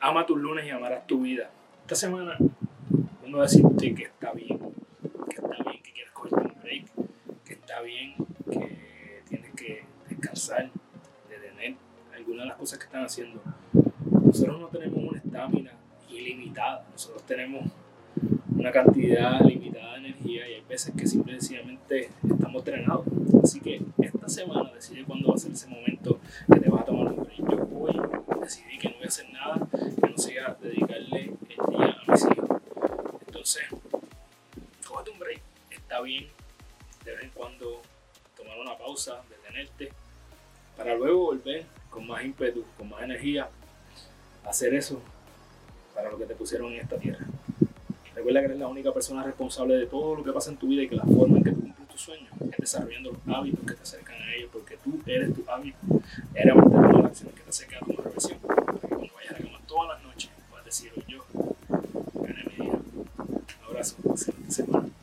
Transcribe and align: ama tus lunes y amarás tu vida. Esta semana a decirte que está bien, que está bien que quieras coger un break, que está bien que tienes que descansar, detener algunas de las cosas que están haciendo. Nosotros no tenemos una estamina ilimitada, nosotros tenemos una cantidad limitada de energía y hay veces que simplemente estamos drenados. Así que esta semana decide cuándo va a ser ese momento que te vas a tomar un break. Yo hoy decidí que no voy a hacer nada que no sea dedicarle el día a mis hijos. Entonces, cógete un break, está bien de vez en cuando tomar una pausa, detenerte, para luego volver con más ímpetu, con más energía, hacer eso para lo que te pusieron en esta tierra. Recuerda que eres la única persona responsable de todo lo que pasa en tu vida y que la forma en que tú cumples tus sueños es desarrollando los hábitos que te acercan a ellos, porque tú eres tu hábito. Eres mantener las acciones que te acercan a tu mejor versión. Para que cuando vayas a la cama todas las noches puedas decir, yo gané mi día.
ama 0.00 0.26
tus 0.26 0.38
lunes 0.38 0.66
y 0.66 0.70
amarás 0.70 1.06
tu 1.06 1.22
vida. 1.22 1.50
Esta 1.82 1.94
semana 1.94 2.36
a 3.38 3.42
decirte 3.42 3.94
que 3.94 4.04
está 4.04 4.32
bien, 4.32 4.58
que 5.28 5.36
está 5.36 5.62
bien 5.64 5.82
que 5.82 5.92
quieras 5.92 6.12
coger 6.12 6.34
un 6.34 6.54
break, 6.62 6.86
que 7.44 7.52
está 7.52 7.80
bien 7.82 8.14
que 8.50 9.22
tienes 9.28 9.50
que 9.54 9.84
descansar, 10.08 10.70
detener 11.28 11.76
algunas 12.14 12.44
de 12.44 12.46
las 12.46 12.56
cosas 12.56 12.78
que 12.78 12.84
están 12.86 13.04
haciendo. 13.04 13.42
Nosotros 14.24 14.60
no 14.60 14.68
tenemos 14.68 14.98
una 15.02 15.18
estamina 15.18 15.72
ilimitada, 16.08 16.86
nosotros 16.90 17.24
tenemos 17.26 17.70
una 18.54 18.72
cantidad 18.72 19.40
limitada 19.42 19.92
de 19.92 19.98
energía 19.98 20.48
y 20.48 20.54
hay 20.54 20.64
veces 20.66 20.94
que 20.96 21.06
simplemente 21.06 22.10
estamos 22.28 22.64
drenados. 22.64 23.06
Así 23.42 23.60
que 23.60 23.82
esta 23.98 24.28
semana 24.28 24.72
decide 24.72 25.04
cuándo 25.04 25.28
va 25.28 25.34
a 25.34 25.38
ser 25.38 25.52
ese 25.52 25.68
momento 25.68 26.18
que 26.50 26.60
te 26.60 26.70
vas 26.70 26.82
a 26.82 26.84
tomar 26.86 27.12
un 27.12 27.22
break. 27.22 27.38
Yo 27.38 27.68
hoy 27.78 28.00
decidí 28.40 28.78
que 28.78 28.88
no 28.88 28.94
voy 28.94 29.04
a 29.04 29.08
hacer 29.08 29.26
nada 29.30 29.68
que 29.70 30.10
no 30.10 30.16
sea 30.16 30.56
dedicarle 30.60 31.34
el 31.50 31.76
día 31.76 31.96
a 32.06 32.12
mis 32.12 32.24
hijos. 32.24 32.46
Entonces, 33.46 33.68
cógete 34.88 35.10
un 35.12 35.18
break, 35.20 35.40
está 35.70 36.00
bien 36.00 36.26
de 37.04 37.12
vez 37.12 37.22
en 37.22 37.30
cuando 37.30 37.80
tomar 38.36 38.58
una 38.58 38.76
pausa, 38.76 39.22
detenerte, 39.30 39.92
para 40.76 40.96
luego 40.96 41.26
volver 41.26 41.64
con 41.88 42.08
más 42.08 42.24
ímpetu, 42.24 42.64
con 42.76 42.88
más 42.88 43.04
energía, 43.04 43.48
hacer 44.44 44.74
eso 44.74 45.00
para 45.94 46.10
lo 46.10 46.18
que 46.18 46.26
te 46.26 46.34
pusieron 46.34 46.72
en 46.72 46.80
esta 46.80 46.98
tierra. 46.98 47.24
Recuerda 48.16 48.40
que 48.40 48.46
eres 48.46 48.58
la 48.58 48.66
única 48.66 48.92
persona 48.92 49.22
responsable 49.22 49.74
de 49.74 49.86
todo 49.86 50.16
lo 50.16 50.24
que 50.24 50.32
pasa 50.32 50.50
en 50.50 50.56
tu 50.56 50.66
vida 50.66 50.82
y 50.82 50.88
que 50.88 50.96
la 50.96 51.04
forma 51.04 51.38
en 51.38 51.44
que 51.44 51.52
tú 51.52 51.60
cumples 51.60 51.88
tus 51.88 52.00
sueños 52.00 52.32
es 52.50 52.56
desarrollando 52.58 53.12
los 53.12 53.36
hábitos 53.36 53.64
que 53.64 53.74
te 53.74 53.82
acercan 53.82 54.20
a 54.22 54.34
ellos, 54.34 54.50
porque 54.52 54.76
tú 54.78 55.00
eres 55.06 55.32
tu 55.32 55.48
hábito. 55.48 55.78
Eres 56.34 56.56
mantener 56.56 56.94
las 56.96 57.04
acciones 57.04 57.34
que 57.36 57.42
te 57.42 57.50
acercan 57.50 57.78
a 57.78 57.86
tu 57.86 57.90
mejor 57.92 58.10
versión. 58.10 58.40
Para 58.40 58.62
que 58.80 58.88
cuando 58.88 59.14
vayas 59.14 59.30
a 59.30 59.38
la 59.38 59.38
cama 59.38 59.60
todas 59.68 59.88
las 59.94 60.02
noches 60.02 60.30
puedas 60.50 60.64
decir, 60.64 60.92
yo 61.06 61.24
gané 63.94 64.32
mi 64.38 64.82
día. 64.82 64.95